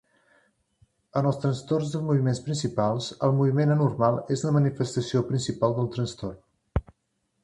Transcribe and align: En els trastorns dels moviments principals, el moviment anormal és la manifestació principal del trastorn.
En 1.19 1.27
els 1.31 1.35
trastorns 1.41 1.91
dels 1.95 2.05
moviments 2.07 2.39
principals, 2.47 3.09
el 3.27 3.35
moviment 3.41 3.73
anormal 3.75 4.17
és 4.37 4.45
la 4.47 4.55
manifestació 4.59 5.21
principal 5.29 5.77
del 5.81 5.91
trastorn. 5.97 6.89